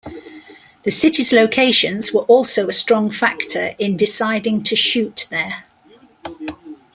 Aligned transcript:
The 0.81 0.89
city's 0.89 1.31
locations 1.31 2.11
were 2.11 2.23
also 2.23 2.67
a 2.67 2.73
strong 2.73 3.11
factor 3.11 3.75
in 3.77 3.97
deciding 3.97 4.63
to 4.63 4.75
shoot 4.75 5.27
there. 5.29 5.65